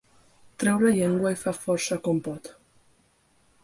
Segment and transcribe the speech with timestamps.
[0.63, 2.53] Treu la llengua i fa força com pot.